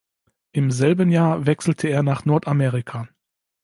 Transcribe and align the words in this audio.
Im 0.51 0.71
selben 0.71 1.11
Jahr 1.11 1.45
wechselte 1.45 1.87
er 1.87 2.01
nach 2.01 2.25
Nordamerika. 2.25 3.07